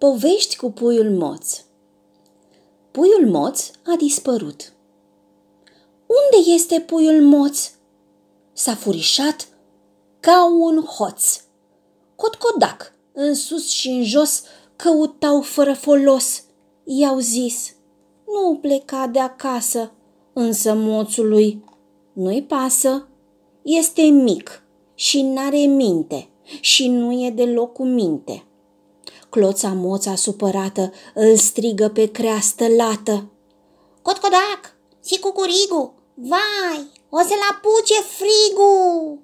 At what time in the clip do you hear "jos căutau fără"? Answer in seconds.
14.04-15.74